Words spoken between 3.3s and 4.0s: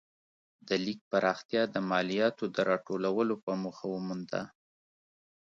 په موخه